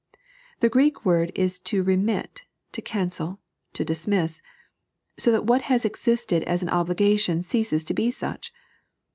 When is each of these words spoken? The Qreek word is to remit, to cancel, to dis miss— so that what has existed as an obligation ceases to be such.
The 0.61 0.69
Qreek 0.71 1.05
word 1.05 1.31
is 1.35 1.59
to 1.59 1.83
remit, 1.83 2.41
to 2.71 2.81
cancel, 2.81 3.39
to 3.73 3.85
dis 3.85 4.07
miss— 4.07 4.41
so 5.19 5.31
that 5.31 5.45
what 5.45 5.61
has 5.69 5.85
existed 5.85 6.41
as 6.45 6.63
an 6.63 6.69
obligation 6.69 7.43
ceases 7.43 7.83
to 7.83 7.93
be 7.93 8.09
such. 8.09 8.51